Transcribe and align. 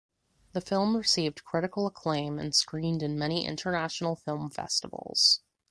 The 0.53 0.61
film 0.61 0.97
received 0.97 1.43
critical 1.43 1.85
acclaim 1.85 2.39
and 2.39 2.55
screened 2.55 3.03
in 3.03 3.19
many 3.19 3.45
international 3.45 4.15
film 4.15 4.49
festivals. 4.49 5.41